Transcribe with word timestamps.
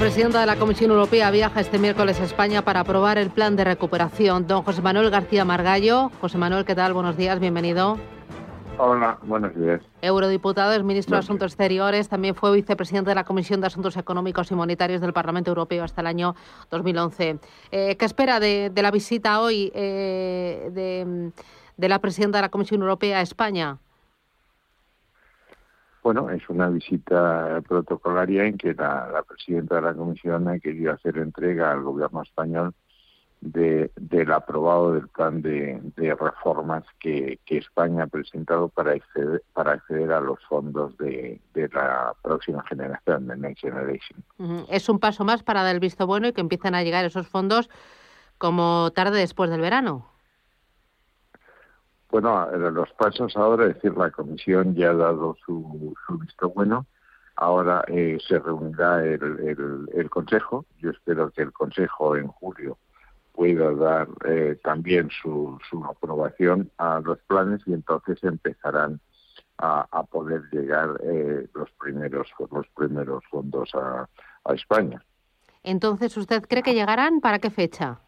presidenta 0.00 0.40
de 0.40 0.46
la 0.46 0.56
Comisión 0.56 0.90
Europea 0.92 1.30
viaja 1.30 1.60
este 1.60 1.78
miércoles 1.78 2.18
a 2.20 2.24
España 2.24 2.62
para 2.62 2.80
aprobar 2.80 3.18
el 3.18 3.28
plan 3.28 3.54
de 3.54 3.64
recuperación. 3.64 4.46
Don 4.46 4.62
José 4.62 4.80
Manuel 4.80 5.10
García 5.10 5.44
Margallo. 5.44 6.10
José 6.22 6.38
Manuel, 6.38 6.64
¿qué 6.64 6.74
tal? 6.74 6.94
Buenos 6.94 7.18
días, 7.18 7.38
bienvenido. 7.38 7.98
Hola, 8.78 9.18
buenos 9.24 9.54
días. 9.54 9.82
Eurodiputado, 10.00 10.72
es 10.72 10.82
ministro 10.82 11.16
de 11.16 11.18
Asuntos 11.18 11.52
Exteriores, 11.52 12.08
también 12.08 12.34
fue 12.34 12.50
vicepresidente 12.56 13.10
de 13.10 13.14
la 13.14 13.24
Comisión 13.24 13.60
de 13.60 13.66
Asuntos 13.66 13.94
Económicos 13.98 14.50
y 14.50 14.54
Monetarios 14.54 15.02
del 15.02 15.12
Parlamento 15.12 15.50
Europeo 15.50 15.84
hasta 15.84 16.00
el 16.00 16.06
año 16.06 16.34
2011. 16.70 17.38
Eh, 17.70 17.96
¿Qué 17.96 18.04
espera 18.06 18.40
de, 18.40 18.72
la 18.74 18.90
visita 18.90 19.42
hoy 19.42 19.70
eh, 19.74 20.70
de, 20.72 21.30
de 21.76 21.88
la 21.90 21.98
presidenta 21.98 22.38
de 22.38 22.42
la 22.42 22.48
Comisión 22.48 22.80
Europea 22.80 23.18
a 23.18 23.20
España? 23.20 23.76
Bueno, 26.02 26.30
es 26.30 26.48
una 26.48 26.68
visita 26.68 27.60
protocolaria 27.68 28.44
en 28.44 28.56
que 28.56 28.72
la, 28.74 29.22
presidenta 29.28 29.76
de 29.76 29.82
la 29.82 29.94
Comisión 29.94 30.48
ha 30.48 30.58
querido 30.58 30.92
hacer 30.92 31.18
entrega 31.18 31.72
al 31.72 31.82
gobierno 31.82 32.22
español 32.22 32.74
de, 33.42 33.90
del 33.96 34.32
aprobado 34.32 34.94
del 34.94 35.08
plan 35.08 35.42
de, 35.42 35.80
reformas 36.18 36.84
que, 36.98 37.38
España 37.46 38.04
ha 38.04 38.06
presentado 38.06 38.68
para 38.68 38.92
acceder, 38.92 39.42
para 39.52 39.72
acceder 39.72 40.12
a 40.12 40.20
los 40.20 40.38
fondos 40.48 40.96
de, 40.96 41.40
la 41.54 42.14
próxima 42.22 42.62
generación, 42.66 43.26
de 43.26 43.36
Next 43.36 43.60
Generation. 43.62 44.24
Es 44.70 44.88
un 44.88 44.98
paso 44.98 45.24
más 45.24 45.42
para 45.42 45.62
dar 45.62 45.74
el 45.74 45.80
visto 45.80 46.06
bueno 46.06 46.28
y 46.28 46.32
que 46.32 46.40
empiecen 46.40 46.74
a 46.74 46.82
llegar 46.82 47.04
esos 47.04 47.28
fondos 47.28 47.68
como 48.38 48.90
tarde 48.92 49.18
después 49.18 49.50
del 49.50 49.60
verano. 49.60 50.09
Bueno, 52.10 52.50
los 52.50 52.90
pasos 52.92 53.36
ahora, 53.36 53.66
es 53.66 53.74
decir, 53.74 53.96
la 53.96 54.10
comisión 54.10 54.74
ya 54.74 54.90
ha 54.90 54.94
dado 54.94 55.36
su, 55.46 55.94
visto 56.20 56.50
bueno. 56.50 56.86
Ahora 57.36 57.84
eh, 57.86 58.18
se 58.26 58.38
reunirá 58.38 59.04
el, 59.04 59.88
el, 59.94 60.10
Consejo. 60.10 60.66
Yo 60.78 60.90
espero 60.90 61.30
que 61.30 61.42
el 61.42 61.52
Consejo 61.52 62.16
en 62.16 62.26
julio 62.26 62.78
pueda 63.32 63.72
dar 63.72 64.08
eh, 64.26 64.58
también 64.62 65.08
su, 65.22 65.56
su 65.70 65.84
aprobación 65.84 66.70
a 66.78 67.00
los 67.00 67.18
planes 67.20 67.62
y 67.66 67.72
entonces 67.72 68.22
empezarán 68.24 69.00
a, 69.58 69.86
a 69.90 70.02
poder 70.02 70.42
llegar 70.50 71.00
eh, 71.04 71.48
los 71.54 71.70
primeros 71.78 72.28
los 72.50 72.66
primeros 72.74 73.24
fondos 73.30 73.72
a, 73.74 74.08
a 74.44 74.54
España. 74.54 75.02
Entonces, 75.62 76.16
¿usted 76.16 76.42
cree 76.48 76.62
que 76.62 76.74
llegarán? 76.74 77.20
¿Para 77.20 77.38
qué 77.38 77.50
fecha? 77.50 78.00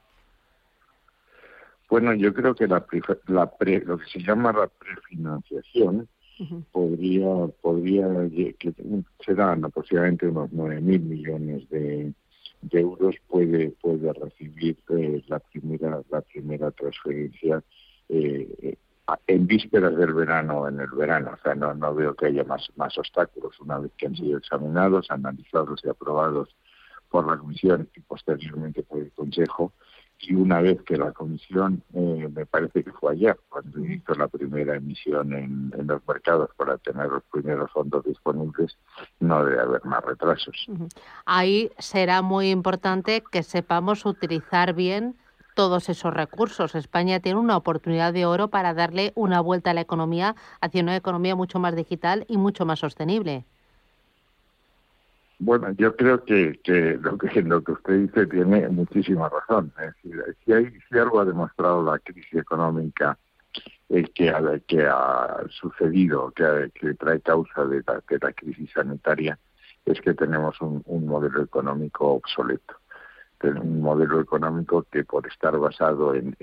Bueno, 1.93 2.15
yo 2.15 2.33
creo 2.33 2.55
que 2.55 2.67
la, 2.67 2.87
la 3.27 3.53
lo 3.85 3.99
que 3.99 4.07
se 4.07 4.21
llama 4.21 4.51
la 4.51 4.67
prefinanciación 4.67 6.09
podría, 6.71 7.49
podría 7.61 8.09
que 8.59 8.73
serán 9.23 9.63
aproximadamente 9.67 10.27
unos 10.27 10.51
9.000 10.53 10.81
millones 11.03 11.69
de, 11.69 12.15
euros, 12.71 13.15
puede, 13.29 13.73
puede 13.83 14.11
recibir 14.11 14.79
eh, 14.89 15.23
la 15.27 15.39
primera 15.39 16.01
la 16.11 16.23
primera 16.23 16.71
transferencia 16.71 17.63
eh, 18.09 18.75
en 19.27 19.47
vísperas 19.47 19.95
del 19.95 20.15
verano 20.15 20.67
en 20.69 20.81
el 20.81 20.91
verano. 20.93 21.33
O 21.35 21.43
sea, 21.43 21.55
no, 21.55 21.75
no 21.75 21.95
veo 21.95 22.15
que 22.15 22.25
haya 22.25 22.45
más, 22.45 22.71
más 22.75 22.97
obstáculos 22.97 23.61
una 23.61 23.79
vez 23.79 23.93
que 23.99 24.07
han 24.07 24.17
sido 24.17 24.39
examinados, 24.39 25.11
analizados 25.11 25.83
y 25.85 25.91
aprobados 25.91 26.57
por 27.11 27.27
la 27.27 27.37
Comisión 27.37 27.87
y 27.95 28.01
posteriormente 28.01 28.83
por 28.83 29.01
el 29.01 29.13
Consejo 29.13 29.75
y 30.23 30.35
una 30.35 30.61
vez 30.61 30.81
que 30.83 30.97
la 30.97 31.11
comisión, 31.13 31.83
eh, 31.95 32.29
me 32.33 32.47
parece 32.47 32.85
que 32.85 32.93
fue 32.93 33.13
ayer, 33.13 33.37
cuando 33.49 33.85
hizo 33.85 34.15
la 34.15 34.29
primera 34.29 34.77
emisión 34.77 35.33
en, 35.33 35.73
los 35.87 36.01
mercados 36.07 36.51
para 36.57 36.79
tener 36.79 37.09
los 37.09 37.25
primeros 37.25 37.71
fondos 37.73 38.05
disponibles, 38.05 38.79
no 39.19 39.45
debe 39.45 39.61
haber 39.61 39.85
más 39.85 40.05
retrasos. 40.05 40.67
Ahí 41.27 41.71
será 41.79 42.23
muy 42.23 42.51
importante 42.51 43.23
que 43.33 43.43
sepamos 43.43 44.07
utilizar 44.07 44.75
bien 44.75 45.17
todos 45.55 45.89
esos 45.89 46.15
recursos. 46.15 46.77
España 46.77 47.21
tiene 47.21 47.41
una 47.41 47.57
oportunidad 47.57 48.13
de 48.13 48.25
oro 48.25 48.49
para 48.49 48.75
darle 48.75 49.13
una 49.17 49.41
vuelta 49.41 49.73
a 49.73 49.75
la 49.75 49.81
economía 49.81 50.37
hacia 50.61 50.83
una 50.83 50.97
economía 50.97 51.35
mucho 51.35 51.59
más 51.59 51.75
digital 51.75 52.25
y 52.29 52.39
mucho 52.39 52.65
más 52.65 52.79
sostenible. 52.79 53.45
Bueno, 55.45 55.73
yo 55.73 55.97
creo 55.97 56.25
que, 56.25 56.57
lo 57.03 57.19
que 57.19 57.43
lo 57.43 57.65
que 57.65 57.73
usted 57.73 57.99
dice 57.99 58.27
tiene 58.29 58.69
muchísima 58.69 59.29
razón. 59.29 59.73
Decir, 59.77 60.37
si, 60.45 60.53
hay, 60.53 60.73
si 60.89 60.97
algo 60.97 61.19
ha 61.19 61.25
demostrado 61.25 61.83
la 61.83 61.99
crisis 61.99 62.35
económica 62.35 63.19
que, 64.15 64.31
ha, 64.31 65.41
sucedido, 65.51 66.31
que, 66.31 66.71
que 66.73 66.95
trae 66.95 67.21
causa 67.23 67.65
de 67.65 67.83
la, 67.85 68.01
de 68.09 68.35
crisis 68.35 68.71
sanitaria, 68.73 69.37
es 69.85 70.01
que 70.01 70.15
tenemos 70.15 70.61
un, 70.61 70.85
modelo 71.09 71.43
económico 71.43 72.13
obsoleto. 72.13 72.77
Un 73.43 73.81
modelo 73.81 74.21
económico 74.21 74.87
que 74.93 75.03
por 75.03 75.27
estar 75.27 75.59
basado 75.59 76.15
en 76.15 76.37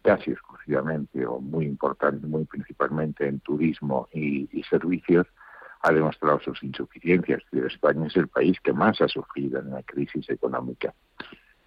casi 0.00 0.30
exclusivamente 0.30 1.26
o 1.26 1.38
muy 1.38 1.66
importante, 1.66 2.26
muy 2.26 2.46
principalmente 2.46 3.28
en 3.28 3.40
turismo 3.40 4.08
y 4.10 4.48
servicios, 4.70 5.26
ha 5.82 5.92
demostrado 5.92 6.40
sus 6.40 6.62
insuficiencias. 6.62 7.42
España 7.52 8.06
es 8.06 8.16
el 8.16 8.28
país 8.28 8.58
que 8.60 8.72
más 8.72 9.00
ha 9.00 9.08
sufrido 9.08 9.60
en 9.60 9.70
la 9.70 9.82
crisis 9.82 10.28
económica. 10.30 10.92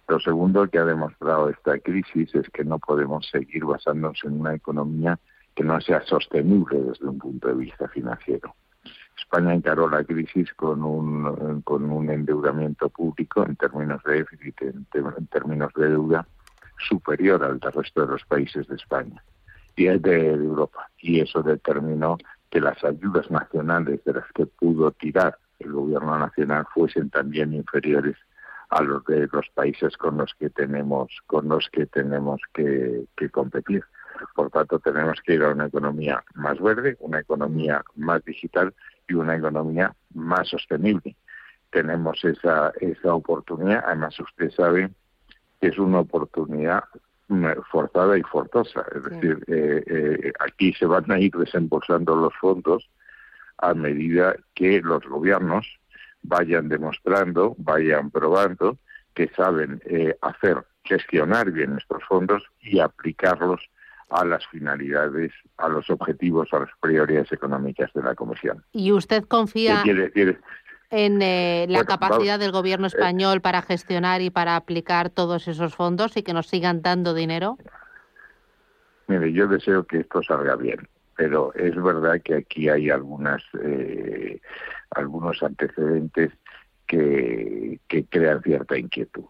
Lo 0.08 0.20
segundo 0.20 0.68
que 0.68 0.78
ha 0.78 0.84
demostrado 0.84 1.48
esta 1.48 1.78
crisis 1.78 2.34
es 2.34 2.48
que 2.50 2.64
no 2.64 2.78
podemos 2.78 3.26
seguir 3.30 3.64
basándonos 3.64 4.20
en 4.24 4.40
una 4.40 4.54
economía 4.54 5.18
que 5.54 5.64
no 5.64 5.80
sea 5.80 6.02
sostenible 6.02 6.80
desde 6.80 7.06
un 7.06 7.18
punto 7.18 7.48
de 7.48 7.54
vista 7.54 7.88
financiero. 7.88 8.54
España 9.16 9.54
encaró 9.54 9.88
la 9.88 10.04
crisis 10.04 10.52
con 10.54 10.82
un, 10.82 11.62
con 11.62 11.90
un 11.90 12.10
endeudamiento 12.10 12.88
público 12.88 13.44
en 13.44 13.56
términos 13.56 14.02
de 14.04 14.14
déficit, 14.14 14.62
en, 14.62 14.86
términos 15.30 15.72
de 15.74 15.88
deuda, 15.88 16.26
superior 16.78 17.42
al 17.44 17.60
del 17.60 17.72
resto 17.72 18.00
de 18.02 18.12
los 18.12 18.24
países 18.24 18.66
de 18.66 18.76
España 18.76 19.22
y 19.76 19.86
de 19.86 20.32
Europa. 20.32 20.90
Y 20.98 21.20
eso 21.20 21.42
determinó 21.42 22.18
que 22.52 22.60
las 22.60 22.84
ayudas 22.84 23.30
nacionales 23.30 24.04
de 24.04 24.12
las 24.12 24.30
que 24.34 24.44
pudo 24.44 24.90
tirar 24.92 25.38
el 25.58 25.72
gobierno 25.72 26.18
nacional 26.18 26.66
fuesen 26.74 27.08
también 27.08 27.54
inferiores 27.54 28.16
a 28.68 28.82
los 28.82 29.02
de 29.06 29.26
los 29.32 29.48
países 29.54 29.96
con 29.96 30.18
los 30.18 30.34
que 30.38 30.50
tenemos 30.50 31.10
con 31.26 31.48
los 31.48 31.70
que 31.70 31.86
tenemos 31.86 32.42
que, 32.52 33.06
competir. 33.30 33.82
Por 34.34 34.50
tanto, 34.50 34.78
tenemos 34.80 35.18
que 35.22 35.34
ir 35.34 35.42
a 35.42 35.52
una 35.52 35.66
economía 35.66 36.22
más 36.34 36.60
verde, 36.60 36.98
una 37.00 37.20
economía 37.20 37.82
más 37.96 38.22
digital 38.24 38.74
y 39.08 39.14
una 39.14 39.34
economía 39.36 39.94
más 40.12 40.48
sostenible. 40.50 41.16
Tenemos 41.70 42.22
esa 42.22 42.70
esa 42.80 43.14
oportunidad. 43.14 43.82
Además, 43.86 44.20
usted 44.20 44.50
sabe 44.50 44.90
que 45.58 45.68
es 45.68 45.78
una 45.78 46.00
oportunidad 46.00 46.84
forzada 47.70 48.18
y 48.18 48.22
forzosa. 48.22 48.84
Es 48.94 49.04
decir, 49.04 49.44
eh, 49.46 49.82
eh, 49.86 50.32
aquí 50.40 50.72
se 50.74 50.86
van 50.86 51.10
a 51.10 51.18
ir 51.18 51.32
desembolsando 51.32 52.16
los 52.16 52.34
fondos 52.40 52.88
a 53.58 53.74
medida 53.74 54.36
que 54.54 54.80
los 54.80 55.04
gobiernos 55.04 55.66
vayan 56.22 56.68
demostrando, 56.68 57.54
vayan 57.58 58.10
probando 58.10 58.78
que 59.14 59.28
saben 59.36 59.80
eh, 59.86 60.16
hacer, 60.22 60.64
gestionar 60.84 61.50
bien 61.50 61.76
estos 61.78 62.02
fondos 62.04 62.42
y 62.60 62.80
aplicarlos 62.80 63.60
a 64.10 64.24
las 64.24 64.46
finalidades, 64.46 65.32
a 65.56 65.68
los 65.68 65.88
objetivos, 65.90 66.48
a 66.52 66.60
las 66.60 66.70
prioridades 66.80 67.32
económicas 67.32 67.90
de 67.94 68.02
la 68.02 68.14
Comisión. 68.14 68.62
¿Y 68.72 68.92
usted 68.92 69.24
confía? 69.24 69.82
En 70.92 71.22
eh, 71.22 71.66
la 71.70 71.84
capacidad 71.84 72.38
del 72.38 72.52
gobierno 72.52 72.86
eh, 72.86 72.88
español 72.88 73.40
para 73.40 73.62
gestionar 73.62 74.20
y 74.20 74.28
para 74.28 74.56
aplicar 74.56 75.08
todos 75.08 75.48
esos 75.48 75.74
fondos 75.74 76.16
y 76.18 76.22
que 76.22 76.34
nos 76.34 76.46
sigan 76.46 76.82
dando 76.82 77.14
dinero? 77.14 77.56
Mire, 79.08 79.32
yo 79.32 79.48
deseo 79.48 79.84
que 79.84 80.00
esto 80.00 80.22
salga 80.22 80.54
bien, 80.54 80.86
pero 81.16 81.52
es 81.54 81.74
verdad 81.82 82.20
que 82.22 82.34
aquí 82.34 82.68
hay 82.68 82.90
algunas 82.90 83.42
eh, 83.62 84.40
algunos 84.90 85.42
antecedentes 85.42 86.30
que, 86.86 87.80
que 87.88 88.04
crean 88.04 88.42
cierta 88.42 88.76
inquietud. 88.76 89.24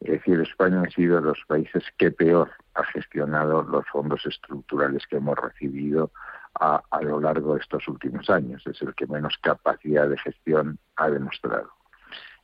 Es 0.00 0.10
decir, 0.10 0.40
España 0.40 0.82
ha 0.86 0.90
sido 0.90 1.16
de 1.16 1.22
los 1.22 1.42
países 1.46 1.84
que 1.96 2.10
peor 2.10 2.50
ha 2.74 2.84
gestionado 2.84 3.62
los 3.62 3.86
fondos 3.86 4.24
estructurales 4.26 5.06
que 5.06 5.16
hemos 5.16 5.38
recibido 5.38 6.12
a, 6.54 6.82
lo 7.02 7.20
largo 7.20 7.54
de 7.54 7.60
estos 7.60 7.86
últimos 7.88 8.28
años. 8.30 8.66
Es 8.66 8.80
el 8.82 8.94
que 8.94 9.06
menos 9.06 9.36
capacidad 9.40 10.08
de 10.08 10.18
gestión 10.18 10.78
ha 10.96 11.08
demostrado. 11.08 11.70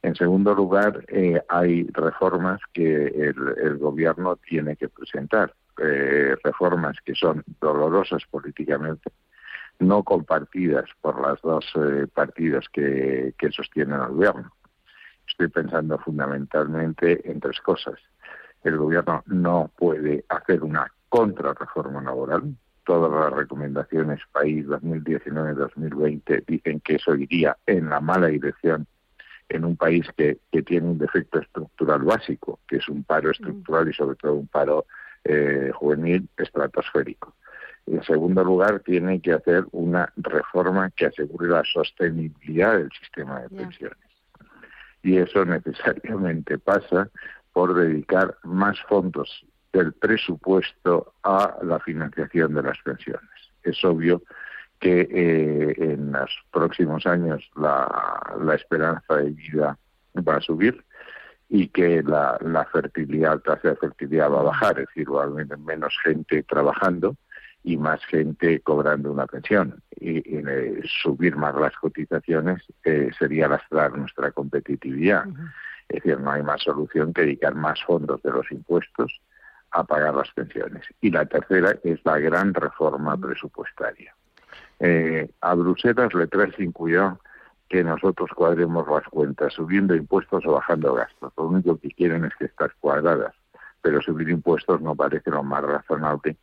En 0.03 0.15
segundo 0.15 0.55
lugar, 0.55 1.05
eh, 1.09 1.43
hay 1.49 1.85
reformas 1.93 2.61
que 2.73 3.07
el, 3.07 3.79
gobierno 3.79 4.37
tiene 4.37 4.77
que 4.77 4.89
presentar, 4.89 5.55
eh, 5.79 6.37
reformas 6.45 6.99
que 7.05 7.15
son 7.15 7.43
dolorosas 7.61 8.23
políticamente, 8.31 9.11
no 9.79 10.03
compartidas 10.03 10.91
por 11.01 11.21
las 11.21 11.41
dos 11.41 11.65
eh, 11.77 12.07
partidos 12.13 12.69
que, 12.71 13.35
que 13.39 13.51
sostienen 13.51 14.01
al 14.01 14.13
gobierno. 14.13 14.53
Estoy 15.27 15.49
pensando 15.49 15.99
fundamentalmente 15.99 17.29
en 17.31 17.41
tres 17.41 17.61
cosas. 17.61 17.99
El 18.63 18.77
gobierno 18.77 19.23
no 19.27 19.71
puede 19.77 20.25
hacer 20.29 20.63
una 20.63 20.87
contrarreforma 21.09 22.03
laboral, 22.03 22.55
todas 22.85 23.11
las 23.11 23.33
recomendaciones 23.33 24.21
país 24.33 24.67
2019-2020 24.67 26.45
dicen 26.47 26.81
que 26.81 26.97
eso 26.97 27.15
iría 27.15 27.57
en 27.67 27.89
la 27.89 28.01
mala 28.01 28.29
dirección 28.29 28.87
en 29.49 29.65
un 29.65 29.77
país 29.77 30.07
que, 30.17 30.39
que 30.51 30.63
tiene 30.63 30.89
un 30.89 30.99
defecto 30.99 31.39
estructural 31.39 32.03
básico, 32.03 32.61
que 32.67 32.77
es 32.77 32.89
un 32.89 33.05
paro 33.05 33.31
estructural 33.31 33.89
y 33.89 33.93
sobre 33.93 34.17
todo 34.17 34.35
un 34.35 34.47
paro 34.47 34.87
eh, 35.25 35.71
juvenil 35.75 36.29
estratosférico. 36.37 37.35
En 37.87 38.03
segundo 38.03 38.43
lugar, 38.43 38.81
tiene 38.81 39.21
que 39.21 39.33
hacer 39.33 39.65
una 39.73 40.11
reforma 40.17 40.91
que 40.91 41.07
asegure 41.07 41.49
la 41.49 41.63
sostenibilidad 41.65 42.79
del 42.79 42.91
sistema 42.99 43.41
de 43.41 43.51
pensiones. 43.51 43.99
Y 45.03 45.19
eso 45.19 45.45
necesariamente 45.45 46.59
pasa 46.59 47.11
por 47.53 47.75
dedicar 47.75 48.37
más 48.43 48.81
fondos 48.89 49.45
del 49.75 49.93
presupuesto 49.93 51.15
a 51.25 51.57
la 51.63 51.81
financiación 51.81 52.55
de 52.55 52.63
las 52.63 52.79
pensiones. 52.79 53.29
Es 53.65 53.85
obvio 53.85 54.23
que 54.79 55.01
eh, 55.01 55.75
en 55.79 56.13
los 56.13 56.31
próximos 56.53 57.07
años 57.07 57.43
la, 57.57 58.37
la, 58.41 58.55
esperanza 58.55 59.17
de 59.17 59.31
vida 59.31 59.77
va 60.17 60.37
a 60.37 60.41
subir 60.41 60.85
y 61.49 61.69
que 61.69 62.03
la, 62.03 62.39
la 62.41 62.65
fertilidad, 62.67 63.43
la 63.45 63.57
tasa 63.57 63.71
de 63.71 63.77
fertilidad 63.77 64.31
va 64.31 64.41
a 64.41 64.45
bajar, 64.45 64.79
es 64.79 64.87
decir, 64.89 65.13
va 65.13 65.23
a 65.23 65.27
haber 65.27 65.59
menos 65.59 65.95
gente 66.05 66.43
trabajando 66.45 67.17
y 67.65 67.77
más 67.77 68.05
gente 68.07 68.61
cobrando 68.61 69.11
una 69.11 69.27
pensión. 69.27 69.83
Y, 69.99 70.19
eh, 70.19 70.83
subir 71.03 71.35
más 71.37 71.55
las 71.57 71.75
cotizaciones 71.77 72.63
eh, 72.85 73.11
sería 73.19 73.49
lastrar 73.49 73.97
nuestra 73.97 74.31
competitividad. 74.31 75.25
Es 75.89 76.03
decir, 76.03 76.21
no 76.21 76.31
hay 76.31 76.43
más 76.43 76.63
solución 76.63 77.13
que 77.13 77.23
dedicar 77.23 77.55
más 77.55 77.83
fondos 77.83 78.23
de 78.23 78.31
los 78.31 78.51
impuestos 78.53 79.21
a 79.75 79.85
pagar 79.85 80.15
las 80.15 80.31
pensiones. 80.31 80.85
Y 81.01 81.11
la 81.11 81.27
tercera 81.27 81.75
es 81.83 82.01
la 82.05 82.19
gran 82.19 82.55
reforma 82.55 83.17
presupuestaria. 83.17 84.15
Eh, 84.79 85.29
a 85.41 85.55
Bruselas 85.55 86.15
le 86.15 86.27
trae 86.29 86.53
sin 86.53 86.73
cuidado 86.73 87.21
que 87.69 87.83
nosotros 87.83 88.31
cuadremos 88.35 88.87
las 88.87 89.05
cuentas, 89.09 89.53
subiendo 89.53 89.95
impuestos 89.95 90.47
o 90.47 90.53
bajando 90.53 90.95
gastos. 90.95 91.33
Lo 91.37 91.47
único 91.47 91.77
que 91.77 91.89
quieren 91.89 92.25
es 92.25 92.33
que 92.37 92.45
estas 92.45 92.73
cuadradas, 92.81 93.35
pero 93.83 94.01
subir 94.01 94.29
impuestos 94.29 94.81
no 94.81 94.95
parece 94.95 95.31
lo 95.31 95.43
más 95.43 95.65
razonable 95.65 96.37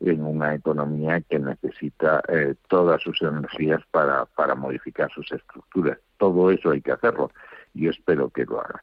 en 0.00 0.22
una 0.22 0.54
economía 0.54 1.22
que 1.22 1.38
necesita 1.38 2.22
eh, 2.28 2.54
todas 2.68 3.00
sus 3.00 3.22
energías 3.22 3.80
para, 3.90 4.26
para 4.26 4.54
modificar 4.54 5.10
sus 5.10 5.30
estructuras. 5.32 5.98
Todo 6.18 6.50
eso 6.50 6.72
hay 6.72 6.82
que 6.82 6.92
hacerlo 6.92 7.30
y 7.74 7.88
espero 7.88 8.30
que 8.30 8.44
lo 8.44 8.60
hagan. 8.60 8.80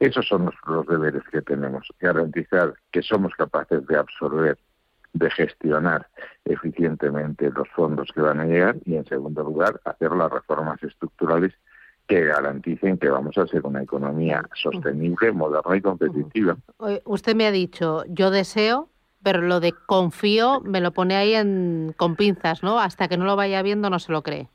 esos 0.00 0.26
son 0.26 0.50
los, 0.66 0.86
deberes 0.86 1.22
que 1.30 1.42
tenemos, 1.42 1.88
garantizar 2.00 2.74
que 2.90 3.02
somos 3.02 3.34
capaces 3.34 3.86
de 3.86 3.96
absorber, 3.96 4.58
de 5.12 5.30
gestionar 5.30 6.08
eficientemente 6.44 7.50
los 7.50 7.68
fondos 7.70 8.10
que 8.14 8.20
van 8.20 8.40
a 8.40 8.46
llegar 8.46 8.76
y, 8.84 8.96
en 8.96 9.06
segundo 9.06 9.42
lugar, 9.42 9.80
hacer 9.84 10.12
las 10.12 10.30
reformas 10.30 10.82
estructurales 10.82 11.52
que 12.06 12.24
garanticen 12.24 12.98
que 12.98 13.08
vamos 13.08 13.36
a 13.36 13.46
ser 13.46 13.66
una 13.66 13.82
economía 13.82 14.42
sostenible, 14.54 15.32
moderna 15.32 15.76
y 15.76 15.80
competitiva. 15.80 16.56
Usted 17.04 17.34
me 17.34 17.46
ha 17.46 17.50
dicho, 17.50 18.04
yo 18.08 18.30
deseo 18.30 18.88
pero 19.26 19.40
lo 19.40 19.58
de 19.58 19.72
confío 19.72 20.60
me 20.60 20.80
lo 20.80 20.92
pone 20.92 21.16
ahí 21.16 21.34
en, 21.34 21.92
con 21.96 22.14
pinzas, 22.14 22.62
¿no? 22.62 22.78
Hasta 22.78 23.08
que 23.08 23.16
no 23.16 23.24
lo 23.24 23.34
vaya 23.34 23.60
viendo 23.60 23.90
no 23.90 23.98
se 23.98 24.12
lo 24.12 24.22
cree. 24.22 24.46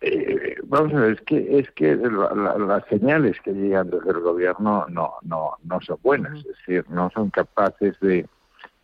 Eh, 0.00 0.25
vamos 0.68 0.92
a 0.94 1.00
ver, 1.00 1.12
es 1.12 1.20
que 1.22 1.58
es 1.58 1.70
que 1.72 1.96
las 1.96 2.84
señales 2.86 3.40
que 3.40 3.52
llegan 3.52 3.90
desde 3.90 4.10
el 4.10 4.20
gobierno 4.20 4.86
no 4.88 5.14
no 5.22 5.56
no 5.64 5.80
son 5.80 5.98
buenas, 6.02 6.38
es 6.38 6.44
decir, 6.44 6.84
no 6.88 7.10
son 7.10 7.30
capaces 7.30 7.98
de, 8.00 8.26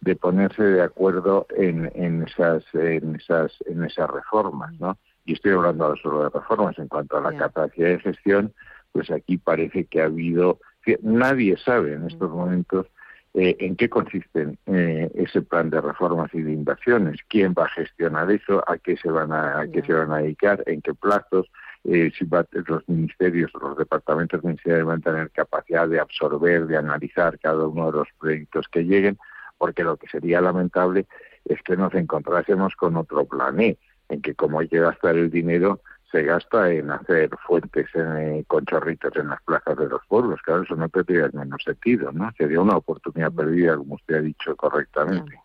de 0.00 0.16
ponerse 0.16 0.62
de 0.62 0.82
acuerdo 0.82 1.46
en, 1.56 1.90
en 1.94 2.22
esas 2.24 2.64
en 2.74 3.16
esas 3.16 3.52
en 3.66 3.84
esas 3.84 4.10
reformas, 4.10 4.72
¿no? 4.80 4.96
Y 5.24 5.34
estoy 5.34 5.52
hablando 5.52 5.94
solo 5.96 6.24
de 6.24 6.30
reformas. 6.30 6.78
En 6.78 6.88
cuanto 6.88 7.16
a 7.16 7.20
la 7.20 7.36
capacidad 7.36 7.88
de 7.88 8.00
gestión, 8.00 8.52
pues 8.92 9.10
aquí 9.10 9.38
parece 9.38 9.84
que 9.84 10.02
ha 10.02 10.06
habido 10.06 10.58
nadie 11.02 11.56
sabe 11.56 11.94
en 11.94 12.06
estos 12.06 12.30
momentos 12.30 12.86
eh, 13.34 13.56
en 13.60 13.76
qué 13.76 13.88
consisten 13.88 14.58
eh, 14.66 15.10
ese 15.14 15.40
plan 15.40 15.70
de 15.70 15.80
reformas 15.80 16.28
y 16.34 16.42
de 16.42 16.52
inversiones, 16.52 17.18
quién 17.28 17.54
va 17.58 17.64
a 17.64 17.70
gestionar 17.70 18.30
eso, 18.30 18.62
a 18.68 18.76
qué 18.76 18.98
se 18.98 19.10
van 19.10 19.32
a, 19.32 19.64
qué 19.72 19.80
se 19.82 19.94
van 19.94 20.12
a 20.12 20.18
dedicar, 20.18 20.62
en 20.66 20.82
qué 20.82 20.92
plazos, 20.92 21.46
eh, 21.84 22.12
si 22.16 22.26
los 22.26 22.88
ministerios, 22.88 23.50
los 23.60 23.76
departamentos 23.76 24.42
ministeriales 24.42 24.86
van 24.86 24.98
a 25.00 25.02
tener 25.02 25.30
capacidad 25.30 25.88
de 25.88 26.00
absorber, 26.00 26.66
de 26.66 26.76
analizar 26.76 27.38
cada 27.38 27.66
uno 27.66 27.90
de 27.90 27.98
los 27.98 28.08
proyectos 28.18 28.66
que 28.68 28.84
lleguen, 28.84 29.18
porque 29.58 29.82
lo 29.84 29.96
que 29.96 30.08
sería 30.08 30.40
lamentable 30.40 31.06
es 31.44 31.60
que 31.62 31.76
nos 31.76 31.92
encontrásemos 31.94 32.76
con 32.76 32.96
otro 32.96 33.24
plan 33.24 33.60
en 33.60 34.22
que 34.22 34.34
como 34.34 34.60
hay 34.60 34.68
que 34.68 34.78
gastar 34.78 35.16
el 35.16 35.30
dinero, 35.30 35.80
se 36.12 36.22
gasta 36.22 36.70
en 36.70 36.90
hacer 36.90 37.30
fuentes 37.46 37.86
en, 37.94 38.44
con 38.44 38.66
chorritos 38.66 39.16
en 39.16 39.28
las 39.28 39.42
plazas 39.42 39.76
de 39.78 39.88
los 39.88 40.02
pueblos. 40.06 40.40
Claro, 40.42 40.62
eso 40.62 40.76
no 40.76 40.88
tendría 40.90 41.24
el 41.24 41.32
menos 41.32 41.62
sentido, 41.64 42.12
¿no? 42.12 42.30
Sería 42.36 42.60
una 42.60 42.76
oportunidad 42.76 43.32
perdida, 43.32 43.76
como 43.76 43.94
usted 43.94 44.16
ha 44.16 44.20
dicho 44.20 44.54
correctamente. 44.54 45.40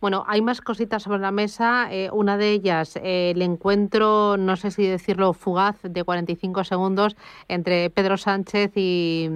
Bueno, 0.00 0.24
hay 0.26 0.42
más 0.42 0.60
cositas 0.60 1.02
sobre 1.02 1.18
la 1.18 1.30
mesa. 1.30 1.88
Eh, 1.90 2.10
una 2.12 2.36
de 2.36 2.50
ellas, 2.50 2.96
eh, 2.96 3.32
el 3.34 3.42
encuentro, 3.42 4.36
no 4.36 4.56
sé 4.56 4.70
si 4.70 4.86
decirlo 4.86 5.32
fugaz, 5.32 5.76
de 5.82 6.04
45 6.04 6.64
segundos 6.64 7.16
entre 7.48 7.90
Pedro 7.90 8.16
Sánchez 8.16 8.72
y, 8.76 9.30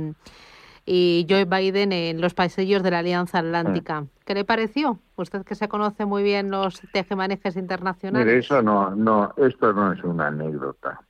y 0.84 1.26
Joe 1.28 1.44
Biden 1.44 1.92
en 1.92 2.20
los 2.20 2.34
pasillos 2.34 2.82
de 2.82 2.90
la 2.90 3.00
Alianza 3.00 3.38
Atlántica. 3.40 4.02
Mm. 4.02 4.08
¿Qué 4.24 4.34
le 4.34 4.44
pareció? 4.44 4.98
Usted 5.16 5.44
que 5.44 5.54
se 5.54 5.68
conoce 5.68 6.04
muy 6.04 6.22
bien 6.22 6.50
los 6.50 6.80
tejemanejes 6.92 7.56
internacionales. 7.56 8.26
Mire, 8.26 8.38
eso 8.38 8.62
no, 8.62 8.94
no, 8.94 9.32
esto 9.36 9.72
no 9.72 9.92
es 9.92 10.02
una 10.04 10.28
anécdota. 10.28 11.00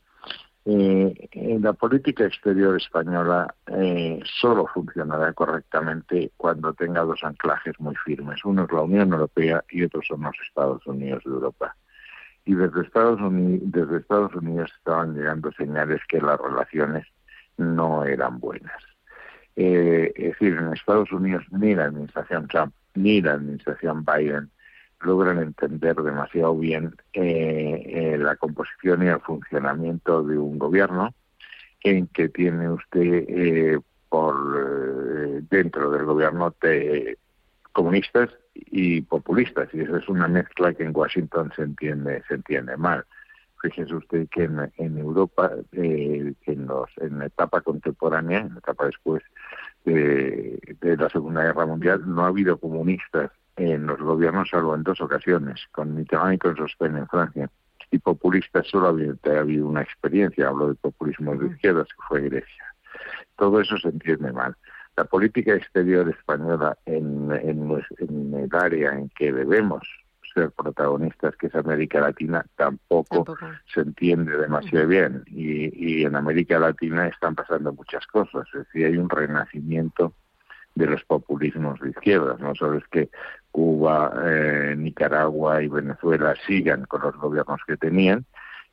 Eh, 0.70 1.58
la 1.62 1.72
política 1.72 2.26
exterior 2.26 2.76
española 2.76 3.54
eh, 3.68 4.20
solo 4.38 4.66
funcionará 4.66 5.32
correctamente 5.32 6.32
cuando 6.36 6.74
tenga 6.74 7.00
dos 7.00 7.24
anclajes 7.24 7.80
muy 7.80 7.94
firmes. 8.04 8.44
Uno 8.44 8.64
es 8.64 8.72
la 8.72 8.82
Unión 8.82 9.10
Europea 9.10 9.64
y 9.70 9.84
otro 9.84 10.02
son 10.02 10.24
los 10.24 10.36
Estados 10.46 10.86
Unidos 10.86 11.24
de 11.24 11.30
Europa. 11.30 11.74
Y 12.44 12.54
desde 12.54 12.82
Estados 12.82 13.18
Unidos, 13.18 13.62
desde 13.64 13.96
Estados 13.96 14.34
Unidos 14.34 14.70
estaban 14.76 15.14
llegando 15.14 15.50
señales 15.52 16.02
que 16.06 16.20
las 16.20 16.38
relaciones 16.38 17.06
no 17.56 18.04
eran 18.04 18.38
buenas. 18.38 18.82
Eh, 19.56 20.12
es 20.16 20.32
decir, 20.32 20.52
en 20.52 20.74
Estados 20.74 21.10
Unidos 21.12 21.46
ni 21.50 21.74
la 21.74 21.86
administración 21.86 22.46
Trump 22.46 22.74
ni 22.94 23.22
la 23.22 23.32
administración 23.32 24.04
Biden 24.04 24.50
logran 25.00 25.38
entender 25.38 25.96
demasiado 25.96 26.56
bien 26.56 26.94
eh, 27.12 27.82
eh, 27.86 28.18
la 28.18 28.36
composición 28.36 29.02
y 29.02 29.08
el 29.08 29.20
funcionamiento 29.20 30.22
de 30.22 30.38
un 30.38 30.58
gobierno 30.58 31.14
en 31.82 32.08
que 32.08 32.28
tiene 32.28 32.70
usted 32.70 33.80
por 34.08 35.48
dentro 35.48 35.90
del 35.90 36.04
gobierno 36.04 36.52
de 36.60 37.18
comunistas 37.72 38.30
y 38.54 39.02
populistas. 39.02 39.68
Y 39.72 39.80
esa 39.80 39.98
es 39.98 40.08
una 40.08 40.26
mezcla 40.26 40.74
que 40.74 40.82
en 40.82 40.96
Washington 40.96 41.52
se 41.54 41.62
entiende 41.62 42.22
se 42.26 42.34
entiende 42.34 42.76
mal. 42.76 43.04
Fíjese 43.60 43.94
usted 43.94 44.28
que 44.28 44.44
en, 44.44 44.98
Europa, 44.98 45.50
eh, 45.72 46.32
en, 46.46 46.66
los, 46.66 46.90
en 46.98 47.18
la 47.18 47.26
etapa 47.26 47.60
contemporánea, 47.60 48.40
en 48.40 48.54
la 48.54 48.58
etapa 48.60 48.86
después 48.86 49.22
de, 49.84 50.60
la 50.80 51.08
Segunda 51.08 51.42
Guerra 51.42 51.66
Mundial, 51.66 52.02
no 52.06 52.24
ha 52.24 52.28
habido 52.28 52.58
comunistas 52.58 53.32
en 53.58 53.86
los 53.86 53.98
gobiernos 54.00 54.48
salvo 54.50 54.74
en 54.74 54.82
dos 54.82 55.00
ocasiones, 55.00 55.60
con 55.72 55.94
Mitterrand 55.94 56.34
y 56.34 56.38
con 56.38 56.56
Jospin 56.56 56.96
en 56.96 57.08
Francia. 57.08 57.50
Y 57.90 57.98
populistas 57.98 58.66
solo 58.66 58.86
ha 58.86 59.38
habido, 59.38 59.66
una 59.66 59.82
experiencia, 59.82 60.48
hablo 60.48 60.68
de 60.68 60.74
populismo 60.74 61.34
de 61.34 61.48
izquierdas, 61.48 61.88
que 61.88 62.02
fue 62.06 62.20
Grecia. 62.22 62.64
Todo 63.36 63.60
eso 63.60 63.78
se 63.78 63.88
entiende 63.88 64.32
mal. 64.32 64.56
La 64.96 65.04
política 65.04 65.54
exterior 65.54 66.08
española 66.08 66.76
en, 66.84 67.30
en, 67.32 67.82
en 67.98 68.34
el 68.34 68.48
área 68.52 68.92
en 68.92 69.08
que 69.10 69.32
debemos 69.32 69.86
ser 70.34 70.50
protagonistas, 70.52 71.36
que 71.36 71.48
es 71.48 71.54
América 71.54 72.00
Latina, 72.00 72.44
tampoco, 72.56 73.24
se 73.72 73.80
entiende 73.80 74.36
demasiado 74.36 74.86
bien. 74.86 75.22
Y, 75.26 76.04
en 76.04 76.16
América 76.16 76.58
Latina 76.58 77.08
están 77.08 77.34
pasando 77.34 77.72
muchas 77.72 78.06
cosas. 78.06 78.46
Es 78.54 78.66
decir, 78.66 78.86
hay 78.86 78.96
un 78.96 79.10
renacimiento 79.10 80.14
de 80.74 80.86
los 80.86 81.04
populismos 81.04 81.80
de 81.80 81.90
izquierdas. 81.90 82.38
No 82.40 82.54
solo 82.54 82.78
es 82.78 82.86
que 82.88 83.10
Cuba, 83.50 84.12
eh, 84.24 84.74
Nicaragua 84.76 85.62
y 85.62 85.68
Venezuela 85.68 86.34
sigan 86.46 86.84
con 86.84 87.02
los 87.02 87.16
gobiernos 87.16 87.60
que 87.66 87.76
tenían, 87.76 88.24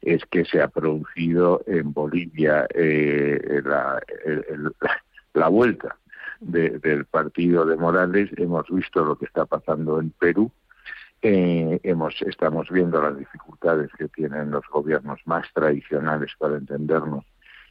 es 0.01 0.25
que 0.25 0.45
se 0.45 0.61
ha 0.61 0.67
producido 0.67 1.63
en 1.67 1.93
Bolivia 1.93 2.67
eh, 2.73 3.61
la, 3.63 5.49
vuelta 5.49 5.97
del 6.39 7.05
partido 7.05 7.65
de 7.65 7.77
Morales. 7.77 8.29
Hemos 8.37 8.67
visto 8.69 9.03
lo 9.03 9.17
que 9.17 9.25
está 9.25 9.45
pasando 9.45 9.99
en 9.99 10.11
Perú 10.11 10.51
eh, 11.27 11.79
hemos, 11.81 12.21
estamos 12.21 12.69
viendo 12.69 13.01
las 13.01 13.17
dificultades 13.17 13.89
que 13.97 14.07
tienen 14.09 14.51
los 14.51 14.63
gobiernos 14.71 15.19
más 15.25 15.51
tradicionales 15.53 16.31
para 16.37 16.57
entendernos 16.57 17.25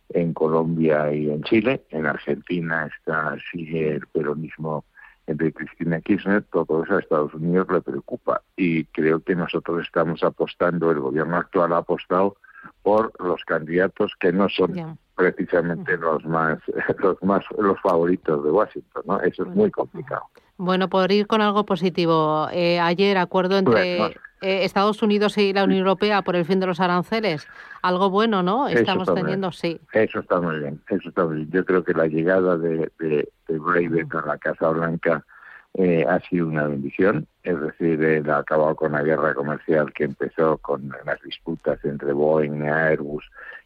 en 0.09 0.35
Colombia 0.35 1.13
y 1.13 1.31
en 1.31 1.45
Chile. 1.45 1.85
En 1.91 2.05
Argentina 2.07 2.87
está 2.87 3.37
sigue 3.53 3.93
el 3.93 4.09
peronismo 4.09 4.85
de 5.27 5.53
Cristina 5.53 6.01
Kirchner. 6.01 6.43
Todo 6.45 6.85
eso 6.85 6.97
a 6.97 7.01
Estados 7.01 7.35
Unidos 7.35 7.67
le 7.71 7.81
preocupa 7.81 8.43
y 8.57 8.85
creo 8.87 9.21
que 9.21 9.35
nosotros 9.35 9.83
estamos 9.85 10.23
apostando, 10.23 10.91
el 10.91 11.01
gobierno 11.01 11.37
actual 11.37 11.73
ha 11.73 11.79
apostado 11.79 12.37
por 12.83 13.13
los 13.23 13.45
candidatos 13.45 14.13
que 14.19 14.33
no 14.33 14.49
son 14.49 14.99
precisamente 15.15 15.97
los 15.97 16.25
más 16.25 16.59
los 16.99 17.23
más 17.23 17.45
los 17.59 17.81
favoritos 17.81 18.45
de 18.45 18.51
Washington, 18.51 19.03
¿no? 19.07 19.21
Eso 19.21 19.43
es 19.45 19.49
muy 19.55 19.71
complicado. 19.71 20.25
Bueno, 20.57 20.89
por 20.89 21.11
ir 21.11 21.27
con 21.27 21.41
algo 21.41 21.65
positivo, 21.65 22.49
eh, 22.53 22.79
ayer 22.79 23.19
acuerdo 23.19 23.59
entre 23.59 24.15
eh, 24.45 24.65
Estados 24.65 25.03
Unidos 25.03 25.39
y 25.39 25.53
la 25.53 25.65
Unión 25.65 25.81
Europea 25.81 26.23
por 26.23 26.37
el 26.37 26.45
fin 26.45 26.61
de 26.61 26.67
los 26.67 26.79
aranceles, 26.79 27.49
algo 27.83 28.11
bueno, 28.11 28.43
¿no? 28.43 28.69
Estamos 28.69 29.13
teniendo, 29.15 29.51
sí. 29.53 29.81
Eso 29.93 30.21
está 30.21 30.41
muy 30.41 30.59
bien, 30.59 30.81
eso 30.89 31.09
está 31.09 31.25
muy 31.25 31.37
bien. 31.37 31.51
Yo 31.51 31.65
creo 31.65 31.83
que 31.83 31.95
la 31.95 32.07
llegada 32.07 32.59
de, 32.59 32.91
de, 32.99 33.29
de 33.49 34.07
a 34.13 34.27
la 34.27 34.39
Casa 34.39 34.69
Blanca 34.69 35.25
eh, 35.73 36.05
ha 36.07 36.21
sido 36.21 36.47
una 36.47 36.69
bendición, 36.69 37.27
es 37.43 37.61
decir, 37.61 38.03
él 38.05 38.29
ha 38.29 38.39
acabado 38.39 38.77
con 38.77 38.93
la 38.93 39.03
guerra 39.03 39.35
comercial 39.35 39.93
que 39.93 40.05
empezó 40.05 40.59
con 40.59 40.95
las 41.05 41.21
disputas 41.23 41.83
entre 41.85 42.13
Boeing 42.13 42.65
y 42.65 42.69
Airbus 42.69 43.25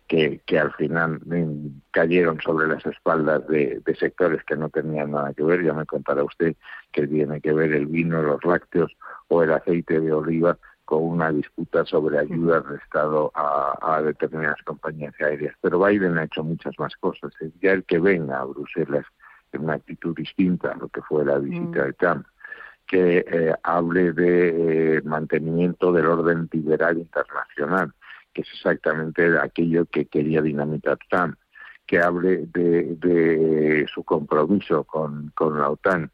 que, 0.09 0.41
que 0.47 0.59
al 0.59 0.73
final 0.73 1.21
cayeron 1.91 2.41
sobre 2.41 2.67
las 2.67 2.85
espaldas 2.87 3.47
de, 3.47 3.83
sectores 4.01 4.43
que 4.45 4.57
no 4.57 4.71
tenían 4.71 5.13
nada 5.13 5.35
que 5.35 5.45
ver. 5.45 5.63
Ya 5.63 5.75
me 5.75 5.85
contará 5.85 6.25
usted 6.25 6.57
que 6.93 7.07
tiene 7.07 7.41
que 7.41 7.53
ver 7.53 7.73
el 7.75 7.87
vino, 7.87 8.23
los 8.23 8.43
lácteos 8.45 8.97
o 9.29 9.43
el 9.43 9.53
aceite 9.53 10.01
de 10.01 10.13
oliva 10.13 10.59
con 10.85 11.03
una 11.03 11.31
disputa 11.31 11.85
sobre 11.85 12.19
ayudas 12.19 12.67
de 12.69 12.77
Estado 12.77 13.31
a, 13.35 14.01
determinadas 14.03 14.63
compañías 14.65 15.15
aéreas. 15.21 15.55
Pero 15.61 15.85
Biden 15.85 16.17
ha 16.17 16.25
hecho 16.25 16.43
muchas 16.43 16.79
más 16.79 16.97
cosas. 16.97 17.33
Ya 17.61 17.73
el 17.73 17.85
que 17.85 17.99
venga 17.99 18.41
a 18.41 18.45
Bruselas 18.45 19.05
en 19.53 19.65
una 19.65 19.75
actitud 19.75 20.17
distinta 20.17 20.73
a 20.73 20.77
lo 20.77 20.89
que 20.89 21.03
fue 21.03 21.27
la 21.27 21.39
visita 21.39 21.85
de 21.85 21.93
Trump, 21.93 22.27
que 22.87 23.19
eh, 23.19 23.55
hable 23.63 24.13
de 24.13 24.97
eh, 24.97 25.03
mantenimiento 25.03 25.93
del 25.93 26.07
orden 26.07 26.49
liberal 26.51 26.97
internacional, 26.97 27.93
que 28.33 28.43
es 28.43 28.49
exactamente 28.55 29.39
aquello 29.39 29.85
que 29.87 30.07
quería 30.07 30.41
dinamitar 30.41 30.99
Trump, 31.11 31.37
que 31.87 32.01
hable 32.01 32.47
de, 32.47 33.87
su 33.93 34.05
compromiso 34.05 34.85
con, 34.85 35.33
la 35.39 35.71
OTAN, 35.71 36.11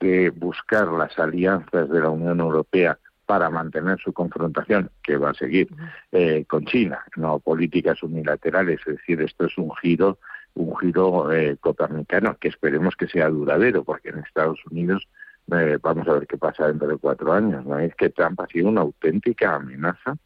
de 0.00 0.30
buscar 0.30 0.88
las 0.88 1.18
alianzas 1.18 1.88
de 1.88 2.00
la 2.00 2.10
Unión 2.10 2.40
Europea 2.40 2.98
para 3.26 3.48
mantener 3.48 3.98
su 4.00 4.12
confrontación, 4.12 4.90
que 5.04 5.16
va 5.16 5.30
a 5.30 5.34
seguir 5.34 5.68
eh, 6.10 6.44
con 6.48 6.64
China, 6.64 7.04
no 7.16 7.38
políticas 7.38 8.02
unilaterales, 8.02 8.80
es 8.80 8.96
decir, 8.96 9.20
esto 9.20 9.46
es 9.46 9.56
un 9.56 9.70
giro, 9.76 10.18
un 10.54 10.76
giro 10.78 11.30
eh, 11.30 11.56
copernicano 11.60 12.36
que 12.38 12.48
esperemos 12.48 12.96
que 12.96 13.06
sea 13.06 13.28
duradero, 13.28 13.84
porque 13.84 14.08
en 14.08 14.18
Estados 14.18 14.58
Unidos 14.68 15.06
eh, 15.52 15.78
vamos 15.80 16.08
a 16.08 16.14
ver 16.14 16.26
qué 16.26 16.38
pasa 16.38 16.66
dentro 16.66 16.88
de 16.88 16.96
cuatro 16.96 17.32
años, 17.32 17.64
¿no? 17.64 17.78
Es 17.78 17.94
que 17.94 18.10
Trump 18.10 18.40
ha 18.40 18.46
sido 18.46 18.68
una 18.68 18.80
auténtica 18.80 19.54
amenaza 19.54 20.16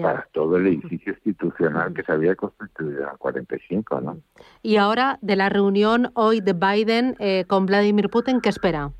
para 0.00 0.26
todo 0.32 0.56
el 0.56 0.66
edificio 0.68 1.12
institucional 1.12 1.92
que 1.92 2.02
se 2.02 2.12
había 2.12 2.34
constituido 2.34 3.02
en 3.02 3.08
el 3.08 3.18
45, 3.18 4.00
¿no? 4.00 4.18
Y 4.62 4.76
ahora, 4.76 5.18
de 5.20 5.36
la 5.36 5.48
reunión 5.48 6.10
hoy 6.14 6.40
de 6.40 6.54
Biden 6.54 7.16
eh, 7.18 7.44
con 7.46 7.66
Vladimir 7.66 8.08
Putin, 8.08 8.40
¿qué 8.40 8.48
espera? 8.48 8.92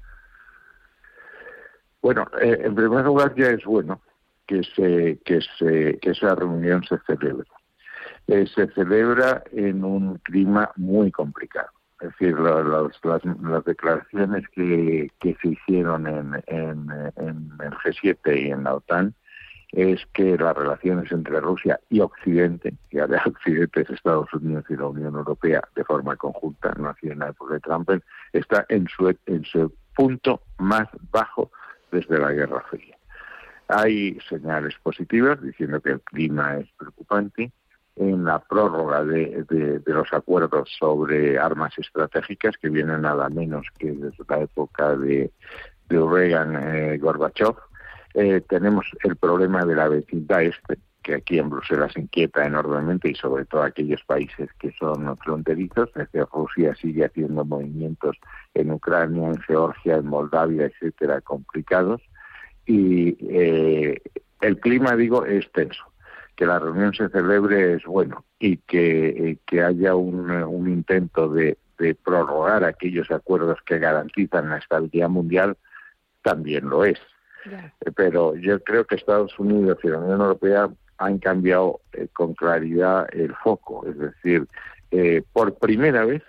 Bueno, 2.03 2.27
eh, 2.41 2.59
en 2.65 2.75
primer 2.75 3.05
lugar 3.05 3.35
ya 3.37 3.47
es 3.47 3.65
bueno 3.65 4.03
que 4.47 4.63
se 4.65 5.21
que 5.25 5.41
se 5.59 5.99
que 6.01 6.11
esa 6.11 6.35
reunión 6.35 6.83
se 6.85 6.99
celebre. 7.07 7.47
Eh, 8.27 8.47
se 8.53 8.67
celebra 8.69 9.43
en 9.53 9.85
un 9.85 10.19
clima 10.19 10.71
muy 10.77 11.11
complicado. 11.11 11.69
Es 12.01 12.09
decir, 12.11 12.39
las, 12.39 12.65
las, 13.05 13.65
declaraciones 13.65 14.49
que, 14.49 15.09
que 15.21 15.37
se 15.41 15.49
hicieron 15.51 16.09
en, 16.09 16.35
en, 16.49 16.91
en 17.17 17.51
el 17.61 17.73
G7 17.75 18.41
y 18.41 18.51
en 18.51 18.65
la 18.65 18.75
OTAN 18.75 19.15
es 19.71 20.05
que 20.13 20.37
las 20.37 20.57
relaciones 20.57 21.11
entre 21.13 21.41
Rusia 21.41 21.79
y 21.89 22.01
Occidente, 22.01 22.75
y 22.91 22.99
ahora 22.99 23.23
Occidente 23.27 23.83
es 23.83 23.91
Estados 23.91 24.33
Unidos 24.35 24.65
y 24.69 24.77
la 24.77 24.87
Unión 24.87 25.15
Europea 25.15 25.63
de 25.77 25.85
forma 25.85 26.17
conjunta, 26.17 26.75
no 26.77 26.89
así 26.89 27.09
en 27.09 27.21
la 27.21 27.29
época 27.29 27.55
de 27.55 27.61
Trump, 27.61 27.91
está 28.33 28.67
en 28.69 28.89
su, 28.89 29.09
en 29.27 29.45
su 29.45 29.73
punto 29.95 30.43
más 30.59 30.89
bajo 31.13 31.51
desde 31.93 32.19
la 32.19 32.33
Guerra 32.33 32.65
Fría. 32.69 32.97
Hay 33.69 34.19
señales 34.29 34.75
positivas 34.83 35.41
diciendo 35.41 35.81
que 35.81 35.91
el 35.91 36.01
clima 36.01 36.59
es 36.59 36.69
preocupante. 36.77 37.53
En 37.95 38.25
la 38.25 38.39
prórroga 38.39 39.05
de, 39.05 39.45
de, 39.51 39.93
los 39.93 40.11
acuerdos 40.15 40.75
sobre 40.79 41.39
armas 41.39 41.77
estratégicas, 41.77 42.57
que 42.57 42.71
vienen 42.71 43.03
nada 43.03 43.29
menos 43.29 43.67
que 43.79 43.93
desde 43.93 44.25
la 44.27 44.41
época 44.41 44.97
de, 44.97 45.31
de 45.91 45.99
Reagan-Gorbachev, 45.99 47.55
eh, 48.15 48.37
eh, 48.37 48.41
tenemos 48.49 48.87
el 49.05 49.17
problema 49.17 49.67
de 49.67 49.75
la 49.77 49.89
vecindad 49.89 50.43
este, 50.43 50.79
que 51.03 51.15
aquí 51.15 51.39
en 51.39 51.51
Bruselas 51.51 51.97
inquieta 51.97 52.47
enormemente 52.47 53.11
y 53.11 53.15
sobre 53.15 53.45
todo 53.45 53.63
aquellos 53.63 54.03
países 54.05 54.49
que 54.59 54.73
son 54.73 55.17
fronterizos. 55.19 55.91
Desde 55.95 56.25
Rusia 56.27 56.75
sigue 56.75 57.05
haciendo 57.05 57.45
movimientos 57.45 58.17
en 58.55 58.71
Ucrania, 58.71 59.29
en 59.29 59.41
Georgia, 59.43 59.97
en 59.97 60.07
Moldavia, 60.07 60.67
etcétera, 60.67 61.21
complicados. 61.21 62.01
Y 62.67 63.17
eh, 63.29 64.01
el 64.41 64.59
clima, 64.61 64.97
digo, 64.97 65.25
es 65.25 65.51
tenso. 65.53 65.85
Que 66.37 66.47
la 66.47 66.59
reunión 66.59 66.95
se 66.95 67.09
celebre 67.11 67.75
es 67.75 67.85
bueno 67.85 68.25
y 68.39 68.57
que, 68.57 69.09
eh, 69.09 69.39
que 69.47 69.63
haya 69.63 69.95
un, 69.95 70.31
un 70.31 70.69
intento 70.69 71.29
de, 71.29 71.59
de 71.79 71.95
prorrogar 71.95 72.65
aquellos 72.65 73.11
acuerdos 73.11 73.59
que 73.67 73.79
garantizan 73.79 74.49
la 74.49 74.59
estabilidad 74.59 75.09
mundial 75.09 75.57
también 76.23 76.69
lo 76.69 76.85
es. 76.85 76.99
Pero 77.97 78.37
yo 78.37 78.63
creo 78.63 78.85
que 78.87 78.95
Estados 78.95 79.37
Unidos 79.39 79.79
y 79.83 79.89
la 79.89 79.99
Unión 79.99 80.21
Europea 80.21 80.71
han 81.05 81.19
cambiado 81.19 81.81
eh, 81.93 82.09
con 82.13 82.35
claridad 82.35 83.09
el 83.13 83.35
foco. 83.37 83.87
Es 83.87 83.99
decir, 83.99 84.47
eh, 84.91 85.23
por 85.33 85.55
primera 85.55 86.05
vez 86.05 86.23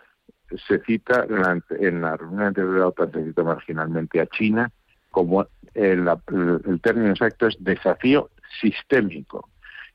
se 0.68 0.80
cita 0.82 1.26
en 1.28 1.42
la, 1.42 1.62
en 1.70 2.02
la 2.02 2.18
reunión 2.18 2.44
anterior 2.44 2.74
de 2.74 2.80
la 2.80 2.88
OTAN, 2.88 3.12
se 3.12 3.24
cita 3.24 3.44
marginalmente 3.44 4.22
a 4.22 4.28
China 4.28 4.72
como 5.10 5.46
el, 5.74 6.08
el 6.66 6.82
término 6.82 7.12
exacto 7.12 7.48
es 7.48 7.56
desafío 7.60 8.30
sistémico. 8.62 9.50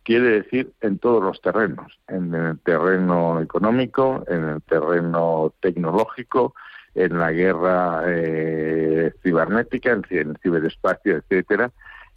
Quiere 0.04 0.42
decir 0.42 0.73
en 0.80 0.99
todos 0.99 1.23
los 1.23 1.40
terrenos, 1.40 1.92
en 2.08 2.35
el 2.35 2.58
terreno 2.61 3.40
económico, 3.40 4.25
en 4.28 4.44
el 4.44 4.62
terreno 4.62 5.52
tecnológico, 5.61 6.54
en 6.94 7.18
la 7.18 7.30
guerra 7.30 8.04
eh, 8.06 9.12
cibernética, 9.23 9.92
en, 9.92 10.04
el 10.11 10.38
ciberespacio, 10.42 11.16
etcétera. 11.16 11.70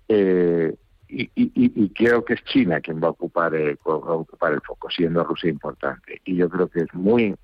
Eh, 0.08 0.76
y, 1.12 1.30
y, 1.36 1.52
y, 1.56 1.90
creo 1.90 2.24
que 2.24 2.36
es 2.36 2.44
China 2.46 2.80
quien 2.80 3.02
va 3.02 3.08
a 3.08 3.12
ocupar, 3.12 3.54
va 3.54 3.94
a 3.94 4.14
ocupar 4.14 4.54
el 4.54 4.62
foco, 4.62 4.90
siendo 4.90 5.24
Rusia 5.24 5.50
importante. 5.50 6.22
Y 6.24 6.38
yo 6.38 6.50
creo 6.50 6.68
que 6.70 6.82
es 6.82 6.94
muy 6.94 7.36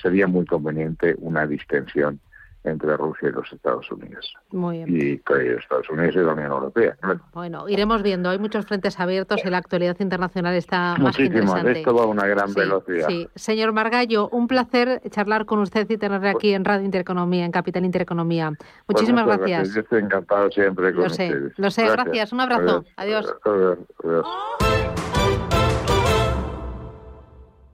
sería 0.00 0.26
muy 0.26 0.46
conveniente 0.46 1.14
una 1.18 1.46
distensión 1.46 2.20
entre 2.64 2.96
Rusia 2.96 3.28
y 3.28 3.32
los 3.32 3.52
Estados 3.52 3.90
Unidos. 3.92 4.34
Muy 4.50 4.84
bien. 4.84 5.20
Y 5.28 5.32
Estados 5.58 5.88
Unidos 5.90 6.14
y 6.16 6.18
la 6.18 6.32
Unión 6.32 6.50
Europea. 6.50 6.96
Bueno, 7.32 7.68
iremos 7.68 8.02
viendo. 8.02 8.30
Hay 8.30 8.38
muchos 8.38 8.66
frentes 8.66 8.98
abiertos 8.98 9.40
y 9.44 9.50
la 9.50 9.58
actualidad 9.58 9.96
internacional 10.00 10.54
está 10.54 10.96
más 10.98 11.16
que 11.16 11.24
interesante. 11.24 11.72
Esto 11.72 11.94
va 11.94 12.04
a 12.04 12.06
una 12.06 12.26
gran 12.26 12.52
velocidad. 12.54 13.06
Sí. 13.08 13.28
Señor 13.34 13.72
Margallo, 13.72 14.28
un 14.30 14.48
placer 14.48 15.02
charlar 15.10 15.44
con 15.44 15.58
usted 15.58 15.88
y 15.90 15.98
tenerle 15.98 16.30
aquí 16.30 16.54
en 16.54 16.64
Radio 16.64 16.84
Intereconomía, 16.84 17.44
en 17.44 17.52
Capital 17.52 17.84
Intereconomía. 17.84 18.52
Pues 18.86 18.94
Muchísimas 18.94 19.26
gracias. 19.26 19.74
Yo 19.74 19.80
estoy 19.82 20.02
encantado 20.02 20.50
siempre 20.50 20.92
con 20.94 21.04
lo 21.04 21.10
sé, 21.10 21.26
ustedes. 21.26 21.58
Lo 21.58 21.70
sé, 21.70 21.86
gracias. 21.86 22.32
Un 22.32 22.40
abrazo. 22.40 22.84
Adiós. 22.96 23.34
Adiós. 23.44 25.03